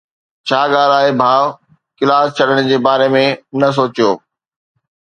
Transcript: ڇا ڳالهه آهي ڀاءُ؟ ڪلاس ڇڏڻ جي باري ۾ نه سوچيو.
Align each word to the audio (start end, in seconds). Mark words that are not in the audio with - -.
ڇا 0.47 0.61
ڳالهه 0.73 0.97
آهي 0.99 1.11
ڀاءُ؟ 1.21 1.43
ڪلاس 1.99 2.27
ڇڏڻ 2.37 2.59
جي 2.69 2.77
باري 2.85 3.07
۾ 3.17 3.25
نه 3.59 3.69
سوچيو. 3.77 4.09